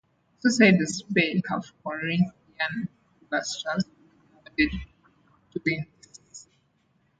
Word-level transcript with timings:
The 0.41 0.49
two 0.49 0.53
side 0.53 1.05
bays 1.13 1.43
have 1.49 1.63
Corinthian 1.83 2.87
pilasters 3.29 3.83
with 4.57 4.71
moulded 4.73 4.79
plinths. 5.63 6.47